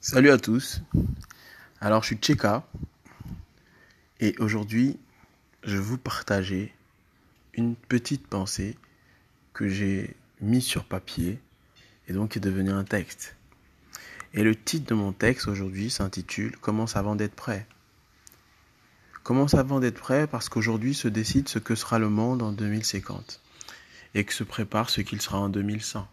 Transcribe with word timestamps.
Salut 0.00 0.30
à 0.30 0.38
tous. 0.38 0.82
Alors, 1.80 2.02
je 2.02 2.08
suis 2.08 2.16
Tcheka 2.16 2.66
et 4.18 4.34
aujourd'hui, 4.38 4.98
je 5.62 5.76
vais 5.76 5.82
vous 5.82 5.98
partager 5.98 6.74
une 7.54 7.76
petite 7.76 8.26
pensée 8.26 8.76
que 9.52 9.68
j'ai 9.68 10.16
mise 10.40 10.64
sur 10.64 10.84
papier 10.84 11.38
et 12.08 12.12
donc 12.12 12.30
qui 12.32 12.38
est 12.38 12.40
devenue 12.40 12.72
un 12.72 12.84
texte. 12.84 13.36
Et 14.34 14.42
le 14.42 14.56
titre 14.56 14.88
de 14.88 14.94
mon 14.94 15.12
texte 15.12 15.46
aujourd'hui 15.46 15.90
s'intitule 15.90 16.56
Commence 16.56 16.96
avant 16.96 17.14
d'être 17.14 17.34
prêt? 17.34 17.66
Commence 19.28 19.52
avant 19.52 19.78
d'être 19.78 20.00
prêt 20.00 20.26
parce 20.26 20.48
qu'aujourd'hui 20.48 20.94
se 20.94 21.06
décide 21.06 21.50
ce 21.50 21.58
que 21.58 21.74
sera 21.74 21.98
le 21.98 22.08
monde 22.08 22.40
en 22.40 22.50
2050 22.50 23.42
et 24.14 24.24
que 24.24 24.32
se 24.32 24.42
prépare 24.42 24.88
ce 24.88 25.02
qu'il 25.02 25.20
sera 25.20 25.38
en 25.38 25.50
2100. 25.50 26.08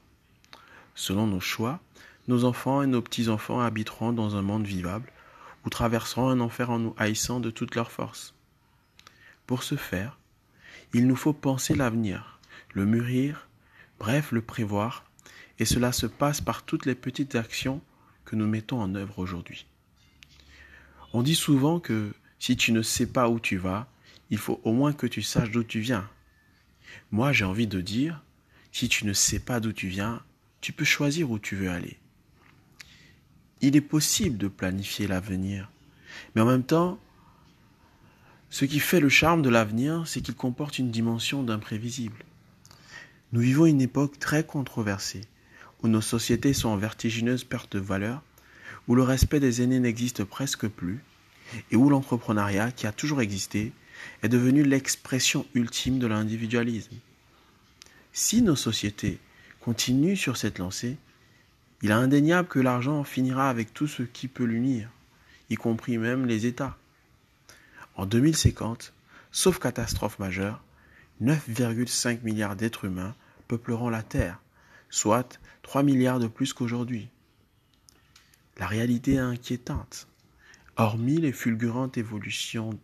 Selon 0.95 1.25
nos 1.25 1.39
choix, 1.39 1.79
nos 2.27 2.43
enfants 2.43 2.81
et 2.81 2.87
nos 2.87 3.01
petits-enfants 3.01 3.61
habiteront 3.61 4.11
dans 4.11 4.35
un 4.35 4.41
monde 4.41 4.65
vivable 4.65 5.09
ou 5.65 5.69
traverseront 5.69 6.27
un 6.27 6.41
enfer 6.41 6.69
en 6.69 6.79
nous 6.79 6.93
haïssant 6.97 7.39
de 7.39 7.51
toutes 7.51 7.75
leurs 7.75 7.93
forces. 7.93 8.33
Pour 9.47 9.63
ce 9.63 9.77
faire, 9.77 10.19
il 10.93 11.07
nous 11.07 11.15
faut 11.15 11.31
penser 11.31 11.73
l'avenir, 11.73 12.41
le 12.73 12.85
mûrir, 12.85 13.47
bref 13.97 14.33
le 14.33 14.41
prévoir, 14.41 15.05
et 15.57 15.63
cela 15.63 15.93
se 15.93 16.05
passe 16.05 16.41
par 16.41 16.63
toutes 16.63 16.85
les 16.85 16.95
petites 16.95 17.35
actions 17.35 17.79
que 18.25 18.35
nous 18.35 18.45
mettons 18.45 18.81
en 18.81 18.93
œuvre 18.93 19.19
aujourd'hui. 19.19 19.67
On 21.13 21.23
dit 21.23 21.35
souvent 21.35 21.79
que 21.79 22.11
si 22.39 22.57
tu 22.57 22.71
ne 22.71 22.81
sais 22.81 23.07
pas 23.07 23.29
où 23.29 23.39
tu 23.39 23.57
vas, 23.57 23.87
il 24.29 24.37
faut 24.37 24.59
au 24.63 24.73
moins 24.73 24.93
que 24.93 25.07
tu 25.07 25.21
saches 25.21 25.51
d'où 25.51 25.63
tu 25.63 25.79
viens. 25.79 26.09
Moi 27.11 27.31
j'ai 27.31 27.45
envie 27.45 27.67
de 27.67 27.81
dire, 27.81 28.21
si 28.71 28.89
tu 28.89 29.05
ne 29.05 29.13
sais 29.13 29.39
pas 29.39 29.59
d'où 29.59 29.71
tu 29.71 29.87
viens, 29.87 30.21
tu 30.61 30.73
peux 30.73 30.85
choisir 30.85 31.31
où 31.31 31.39
tu 31.39 31.55
veux 31.55 31.69
aller. 31.69 31.97
Il 33.61 33.75
est 33.75 33.81
possible 33.81 34.37
de 34.37 34.47
planifier 34.47 35.07
l'avenir. 35.07 35.69
Mais 36.33 36.41
en 36.41 36.45
même 36.45 36.63
temps, 36.63 36.99
ce 38.49 38.65
qui 38.65 38.79
fait 38.79 38.99
le 38.99 39.09
charme 39.09 39.41
de 39.41 39.49
l'avenir, 39.49 40.07
c'est 40.07 40.21
qu'il 40.21 40.35
comporte 40.35 40.79
une 40.79 40.91
dimension 40.91 41.43
d'imprévisible. 41.43 42.23
Nous 43.31 43.41
vivons 43.41 43.65
une 43.65 43.81
époque 43.81 44.19
très 44.19 44.45
controversée, 44.45 45.21
où 45.83 45.87
nos 45.87 46.01
sociétés 46.01 46.53
sont 46.53 46.69
en 46.69 46.77
vertigineuse 46.77 47.43
perte 47.43 47.73
de 47.73 47.79
valeur, 47.79 48.21
où 48.87 48.95
le 48.95 49.03
respect 49.03 49.39
des 49.39 49.61
aînés 49.61 49.79
n'existe 49.79 50.23
presque 50.23 50.67
plus, 50.67 51.03
et 51.71 51.75
où 51.75 51.89
l'entrepreneuriat, 51.89 52.71
qui 52.71 52.87
a 52.87 52.91
toujours 52.91 53.21
existé, 53.21 53.73
est 54.23 54.29
devenu 54.29 54.63
l'expression 54.63 55.45
ultime 55.53 55.99
de 55.99 56.07
l'individualisme. 56.07 56.95
Si 58.13 58.41
nos 58.41 58.55
sociétés 58.55 59.19
continuent 59.59 60.15
sur 60.15 60.37
cette 60.37 60.59
lancée, 60.59 60.97
il 61.81 61.89
est 61.89 61.93
indéniable 61.93 62.47
que 62.47 62.59
l'argent 62.59 63.03
finira 63.03 63.49
avec 63.49 63.73
tout 63.73 63.87
ce 63.87 64.03
qui 64.03 64.27
peut 64.27 64.43
l'unir, 64.43 64.89
y 65.49 65.55
compris 65.55 65.97
même 65.97 66.25
les 66.25 66.45
États. 66.45 66.77
En 67.95 68.05
2050, 68.05 68.93
sauf 69.31 69.59
catastrophe 69.59 70.19
majeure, 70.19 70.63
9,5 71.21 72.23
milliards 72.23 72.55
d'êtres 72.55 72.85
humains 72.85 73.15
peupleront 73.47 73.89
la 73.89 74.03
Terre, 74.03 74.39
soit 74.89 75.39
3 75.63 75.83
milliards 75.83 76.19
de 76.19 76.27
plus 76.27 76.53
qu'aujourd'hui. 76.53 77.09
La 78.57 78.67
réalité 78.67 79.13
est 79.13 79.19
inquiétante. 79.19 80.07
Hormis 80.77 81.21
les 81.21 81.31
fulgurantes 81.31 81.97
évolutions 81.97 82.77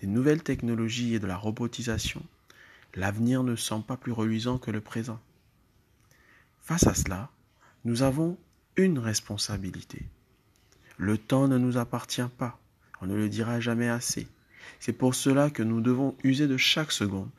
des 0.00 0.06
nouvelles 0.06 0.44
technologies 0.44 1.14
et 1.14 1.18
de 1.18 1.26
la 1.26 1.36
robotisation, 1.36 2.22
l'avenir 2.94 3.42
ne 3.42 3.56
semble 3.56 3.84
pas 3.84 3.96
plus 3.96 4.12
reluisant 4.12 4.58
que 4.58 4.70
le 4.70 4.80
présent. 4.80 5.20
Face 6.60 6.86
à 6.86 6.94
cela, 6.94 7.30
nous 7.84 8.04
avons 8.04 8.38
une 8.76 9.00
responsabilité. 9.00 10.06
Le 10.98 11.18
temps 11.18 11.48
ne 11.48 11.58
nous 11.58 11.78
appartient 11.78 12.22
pas, 12.38 12.60
on 13.00 13.06
ne 13.06 13.16
le 13.16 13.28
dira 13.28 13.58
jamais 13.58 13.88
assez. 13.88 14.28
C'est 14.78 14.92
pour 14.92 15.16
cela 15.16 15.50
que 15.50 15.64
nous 15.64 15.80
devons 15.80 16.16
user 16.22 16.46
de 16.46 16.56
chaque 16.56 16.92
seconde 16.92 17.30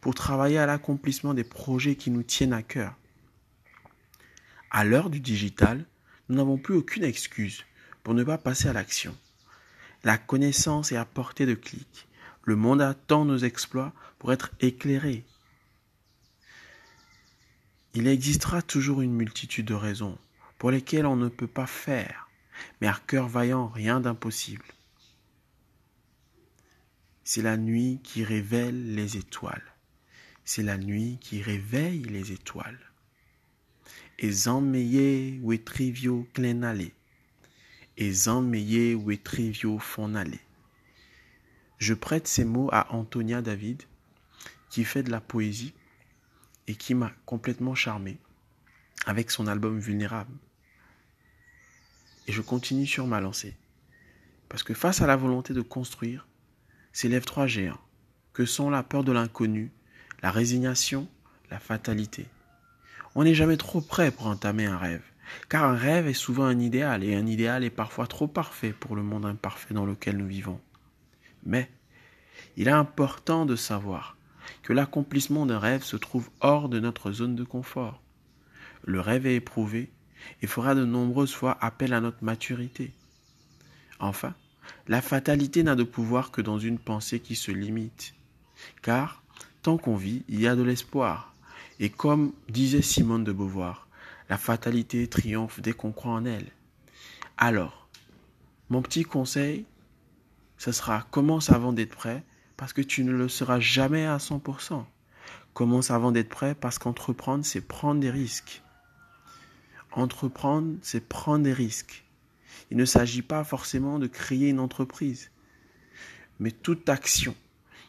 pour 0.00 0.16
travailler 0.16 0.58
à 0.58 0.66
l'accomplissement 0.66 1.34
des 1.34 1.44
projets 1.44 1.94
qui 1.94 2.10
nous 2.10 2.24
tiennent 2.24 2.52
à 2.52 2.64
cœur. 2.64 2.96
À 4.72 4.82
l'heure 4.82 5.08
du 5.08 5.20
digital, 5.20 5.84
nous 6.28 6.34
n'avons 6.34 6.58
plus 6.58 6.74
aucune 6.74 7.04
excuse 7.04 7.64
pour 8.02 8.14
ne 8.14 8.24
pas 8.24 8.38
passer 8.38 8.66
à 8.66 8.72
l'action. 8.72 9.16
La 10.04 10.18
connaissance 10.18 10.92
est 10.92 10.96
à 10.96 11.04
portée 11.04 11.46
de 11.46 11.54
clic. 11.54 12.08
Le 12.42 12.56
monde 12.56 12.82
attend 12.82 13.24
nos 13.24 13.38
exploits 13.38 13.92
pour 14.18 14.32
être 14.32 14.50
éclairé. 14.60 15.24
Il 17.94 18.06
existera 18.08 18.62
toujours 18.62 19.02
une 19.02 19.12
multitude 19.12 19.66
de 19.66 19.74
raisons 19.74 20.18
pour 20.58 20.70
lesquelles 20.70 21.06
on 21.06 21.16
ne 21.16 21.28
peut 21.28 21.46
pas 21.46 21.66
faire, 21.66 22.28
mais 22.80 22.86
à 22.88 22.98
cœur 23.06 23.28
vaillant, 23.28 23.68
rien 23.68 24.00
d'impossible. 24.00 24.64
C'est 27.24 27.42
la 27.42 27.56
nuit 27.56 28.00
qui 28.02 28.24
révèle 28.24 28.94
les 28.94 29.16
étoiles. 29.16 29.74
C'est 30.44 30.62
la 30.62 30.78
nuit 30.78 31.18
qui 31.20 31.42
réveille 31.42 32.02
les 32.02 32.32
étoiles. 32.32 32.80
Et 34.18 34.30
zanmeye 34.30 35.38
ou 35.42 35.56
trivio 35.56 36.26
clenale. 36.32 36.90
Et 37.96 38.12
fonale. 39.78 40.38
Je 41.78 41.94
prête 41.94 42.26
ces 42.26 42.44
mots 42.44 42.68
à 42.72 42.92
Antonia 42.94 43.42
David, 43.42 43.82
qui 44.70 44.84
fait 44.84 45.02
de 45.02 45.10
la 45.10 45.20
poésie 45.20 45.74
et 46.66 46.74
qui 46.74 46.94
m'a 46.94 47.12
complètement 47.26 47.74
charmé 47.74 48.18
avec 49.06 49.30
son 49.30 49.46
album 49.46 49.78
Vulnérable. 49.78 50.34
Et 52.26 52.32
je 52.32 52.40
continue 52.40 52.86
sur 52.86 53.06
ma 53.06 53.20
lancée. 53.20 53.56
Parce 54.48 54.62
que 54.62 54.74
face 54.74 55.00
à 55.02 55.06
la 55.06 55.16
volonté 55.16 55.54
de 55.54 55.60
construire, 55.60 56.26
s'élèvent 56.92 57.24
trois 57.24 57.46
géants, 57.46 57.80
que 58.32 58.46
sont 58.46 58.70
la 58.70 58.82
peur 58.82 59.02
de 59.02 59.12
l'inconnu, 59.12 59.72
la 60.22 60.30
résignation, 60.30 61.08
la 61.50 61.58
fatalité. 61.58 62.26
On 63.14 63.24
n'est 63.24 63.34
jamais 63.34 63.56
trop 63.56 63.80
prêt 63.80 64.10
pour 64.10 64.26
entamer 64.26 64.66
un 64.66 64.78
rêve, 64.78 65.04
car 65.48 65.64
un 65.64 65.74
rêve 65.74 66.06
est 66.06 66.14
souvent 66.14 66.44
un 66.44 66.58
idéal, 66.58 67.04
et 67.04 67.14
un 67.14 67.26
idéal 67.26 67.64
est 67.64 67.70
parfois 67.70 68.06
trop 68.06 68.26
parfait 68.26 68.72
pour 68.72 68.96
le 68.96 69.02
monde 69.02 69.26
imparfait 69.26 69.74
dans 69.74 69.86
lequel 69.86 70.16
nous 70.16 70.26
vivons. 70.26 70.60
Mais 71.44 71.70
il 72.56 72.68
est 72.68 72.72
important 72.72 73.46
de 73.46 73.56
savoir 73.56 74.16
que 74.62 74.72
l'accomplissement 74.72 75.46
d'un 75.46 75.58
rêve 75.58 75.82
se 75.82 75.96
trouve 75.96 76.30
hors 76.40 76.68
de 76.68 76.80
notre 76.80 77.12
zone 77.12 77.36
de 77.36 77.44
confort. 77.44 78.00
Le 78.84 79.00
rêve 79.00 79.26
est 79.26 79.36
éprouvé 79.36 79.90
et 80.40 80.46
fera 80.46 80.74
de 80.74 80.84
nombreuses 80.84 81.34
fois 81.34 81.56
appel 81.60 81.92
à 81.92 82.00
notre 82.00 82.22
maturité. 82.22 82.92
Enfin, 84.00 84.34
la 84.88 85.00
fatalité 85.00 85.62
n'a 85.62 85.74
de 85.74 85.84
pouvoir 85.84 86.30
que 86.30 86.40
dans 86.40 86.58
une 86.58 86.78
pensée 86.78 87.20
qui 87.20 87.36
se 87.36 87.50
limite. 87.52 88.14
Car, 88.82 89.22
tant 89.62 89.78
qu'on 89.78 89.96
vit, 89.96 90.24
il 90.28 90.40
y 90.40 90.46
a 90.46 90.56
de 90.56 90.62
l'espoir. 90.62 91.34
Et 91.80 91.88
comme 91.88 92.32
disait 92.48 92.82
Simone 92.82 93.24
de 93.24 93.32
Beauvoir, 93.32 93.88
la 94.32 94.38
fatalité 94.38 95.06
triomphe 95.08 95.60
dès 95.60 95.74
qu'on 95.74 95.92
croit 95.92 96.12
en 96.12 96.24
elle. 96.24 96.52
Alors, 97.36 97.86
mon 98.70 98.80
petit 98.80 99.02
conseil, 99.02 99.66
ce 100.56 100.72
sera 100.72 101.02
commence 101.10 101.50
avant 101.50 101.74
d'être 101.74 101.94
prêt 101.94 102.24
parce 102.56 102.72
que 102.72 102.80
tu 102.80 103.04
ne 103.04 103.12
le 103.12 103.28
seras 103.28 103.60
jamais 103.60 104.06
à 104.06 104.16
100%. 104.16 104.86
Commence 105.52 105.90
avant 105.90 106.12
d'être 106.12 106.30
prêt 106.30 106.54
parce 106.54 106.78
qu'entreprendre, 106.78 107.44
c'est 107.44 107.60
prendre 107.60 108.00
des 108.00 108.08
risques. 108.08 108.62
Entreprendre, 109.90 110.78
c'est 110.80 111.06
prendre 111.06 111.44
des 111.44 111.52
risques. 111.52 112.02
Il 112.70 112.78
ne 112.78 112.86
s'agit 112.86 113.20
pas 113.20 113.44
forcément 113.44 113.98
de 113.98 114.06
créer 114.06 114.48
une 114.48 114.60
entreprise, 114.60 115.30
mais 116.40 116.52
toute 116.52 116.88
action 116.88 117.34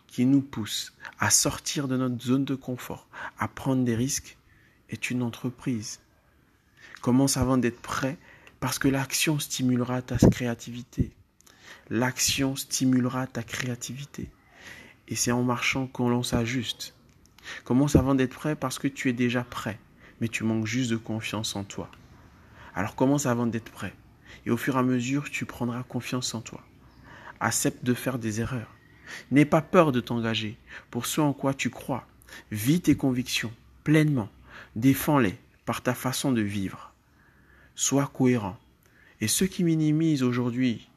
qui 0.07 0.25
nous 0.25 0.41
pousse 0.41 0.93
à 1.19 1.29
sortir 1.29 1.87
de 1.87 1.95
notre 1.95 2.21
zone 2.21 2.43
de 2.43 2.55
confort, 2.55 3.07
à 3.39 3.47
prendre 3.47 3.85
des 3.85 3.95
risques, 3.95 4.35
est 4.89 5.09
une 5.09 5.23
entreprise. 5.23 6.01
Commence 7.03 7.35
avant 7.35 7.57
d'être 7.57 7.81
prêt 7.81 8.17
parce 8.61 8.79
que 8.79 8.87
l'action 8.87 9.37
stimulera 9.37 10.01
ta 10.01 10.17
créativité. 10.17 11.11
L'action 11.89 12.55
stimulera 12.55 13.27
ta 13.27 13.43
créativité. 13.43 14.31
Et 15.09 15.15
c'est 15.17 15.33
en 15.33 15.43
marchant 15.43 15.85
qu'on 15.85 16.23
s'ajuste. 16.23 16.93
Commence 17.65 17.97
avant 17.97 18.15
d'être 18.15 18.33
prêt 18.33 18.55
parce 18.55 18.79
que 18.79 18.87
tu 18.87 19.09
es 19.09 19.13
déjà 19.13 19.43
prêt, 19.43 19.77
mais 20.21 20.29
tu 20.29 20.45
manques 20.45 20.65
juste 20.65 20.91
de 20.91 20.95
confiance 20.95 21.57
en 21.57 21.65
toi. 21.65 21.91
Alors 22.73 22.95
commence 22.95 23.25
avant 23.25 23.47
d'être 23.47 23.73
prêt. 23.73 23.93
Et 24.45 24.49
au 24.49 24.55
fur 24.55 24.77
et 24.77 24.79
à 24.79 24.83
mesure, 24.83 25.29
tu 25.29 25.43
prendras 25.45 25.83
confiance 25.83 26.33
en 26.33 26.39
toi. 26.39 26.61
Accepte 27.41 27.83
de 27.83 27.93
faire 27.93 28.17
des 28.17 28.39
erreurs. 28.39 28.73
N'aie 29.29 29.43
pas 29.43 29.61
peur 29.61 29.91
de 29.91 29.99
t'engager 29.99 30.57
pour 30.89 31.05
ce 31.05 31.19
en 31.19 31.33
quoi 31.33 31.53
tu 31.53 31.69
crois. 31.69 32.07
Vis 32.49 32.79
tes 32.79 32.95
convictions 32.95 33.51
pleinement. 33.83 34.29
Défends-les 34.77 35.37
par 35.65 35.81
ta 35.81 35.93
façon 35.93 36.31
de 36.31 36.41
vivre. 36.41 36.92
Sois 37.75 38.07
cohérent. 38.07 38.57
Et 39.21 39.27
ceux 39.27 39.47
qui 39.47 39.63
minimisent 39.63 40.23
aujourd'hui 40.23 40.89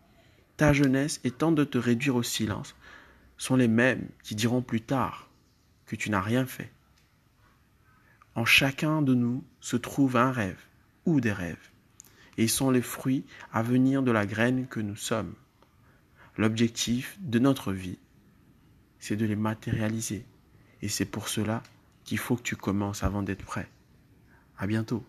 ta 0.57 0.73
jeunesse 0.73 1.21
et 1.25 1.31
tentent 1.31 1.55
de 1.55 1.65
te 1.65 1.79
réduire 1.79 2.17
au 2.17 2.23
silence 2.23 2.75
sont 3.37 3.57
les 3.57 3.69
mêmes 3.69 4.09
qui 4.23 4.35
diront 4.35 4.63
plus 4.63 4.81
tard 4.81 5.29
que 5.85 5.97
tu 5.97 6.11
n'as 6.11 6.21
rien 6.21 6.47
fait. 6.47 6.73
En 8.35 8.45
chacun 8.45 9.03
de 9.03 9.15
nous 9.15 9.45
se 9.61 9.77
trouve 9.77 10.17
un 10.17 10.33
rêve 10.33 10.61
ou 11.05 11.21
des 11.21 11.33
rêves, 11.33 11.71
et 12.37 12.45
ils 12.45 12.51
sont 12.51 12.71
les 12.71 12.83
fruits 12.83 13.25
à 13.53 13.63
venir 13.63 14.03
de 14.03 14.11
la 14.11 14.27
graine 14.27 14.67
que 14.67 14.81
nous 14.81 14.97
sommes. 14.97 15.35
L'objectif 16.37 17.17
de 17.21 17.39
notre 17.39 17.73
vie, 17.73 17.99
c'est 18.99 19.17
de 19.17 19.25
les 19.25 19.37
matérialiser, 19.37 20.27
et 20.83 20.89
c'est 20.89 21.07
pour 21.07 21.29
cela 21.29 21.63
qu'il 22.05 22.19
faut 22.19 22.37
que 22.37 22.43
tu 22.43 22.57
commences 22.57 23.03
avant 23.03 23.23
d'être 23.23 23.45
prêt. 23.45 23.69
À 24.59 24.67
bientôt. 24.67 25.05